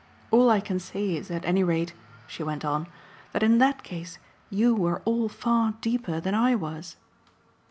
[0.31, 1.93] All I can say is at any rate,"
[2.25, 2.87] she went on,
[3.33, 4.17] "that in that case
[4.49, 6.95] you were all far deeper than I was."